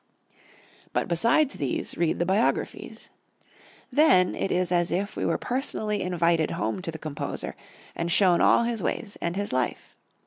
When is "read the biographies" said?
1.95-3.11